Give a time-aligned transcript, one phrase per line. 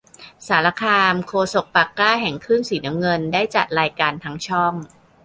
[0.47, 4.73] สารคาม โฆษกปากกล้าแห่งคลื่นสีน้ำเงิน ได้จัดรายการทั้งช่อง